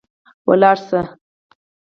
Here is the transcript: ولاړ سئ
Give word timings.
ولاړ 0.47 0.77
سئ 0.87 1.01